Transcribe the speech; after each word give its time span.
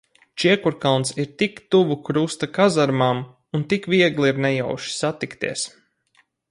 Čiekurkalns 0.43 1.11
ir 1.23 1.27
tik 1.41 1.59
tuvu 1.75 1.97
Krusta 2.09 2.49
kazarmām, 2.55 3.23
un 3.59 3.69
tik 3.75 3.87
viegli 3.95 4.29
ir 4.35 4.43
nejauši 4.47 4.99
satikties. 4.99 5.69